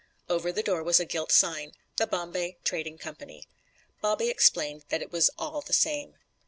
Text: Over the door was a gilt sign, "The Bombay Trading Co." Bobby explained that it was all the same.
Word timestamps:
Over 0.27 0.51
the 0.51 0.63
door 0.63 0.81
was 0.81 0.99
a 0.99 1.05
gilt 1.05 1.31
sign, 1.31 1.73
"The 1.97 2.07
Bombay 2.07 2.57
Trading 2.63 2.97
Co." 2.97 3.13
Bobby 4.01 4.29
explained 4.29 4.83
that 4.89 5.03
it 5.03 5.11
was 5.11 5.29
all 5.37 5.61
the 5.61 5.73
same. 5.73 6.15